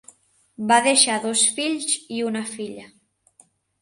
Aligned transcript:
Va 0.71 0.77
deixar 0.87 1.17
dos 1.27 1.43
fills 1.59 1.91
i 2.17 2.23
una 2.31 2.43
filla. 2.55 2.87